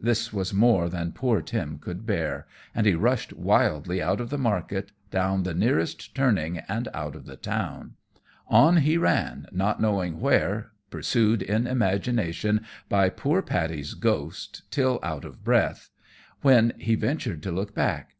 [0.00, 4.38] This was more than poor Tim could bear, and he rushed wildly out of the
[4.38, 7.92] market, down the nearest turning, and out of the town.
[8.48, 15.26] On he ran, not knowing where, pursued in imagination by poor Paddy's ghost, till out
[15.26, 15.90] of breath,
[16.40, 18.14] when he ventured to look back.